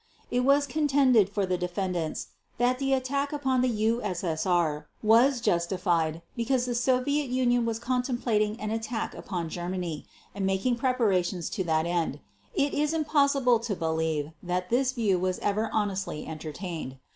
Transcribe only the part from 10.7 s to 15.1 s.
preparations to that end. It is impossible to believe that this